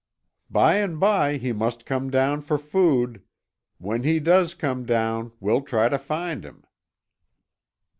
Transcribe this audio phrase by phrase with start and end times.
[0.49, 3.21] "By and by he must come down for food.
[3.77, 6.63] When he does come down we'll try to find him."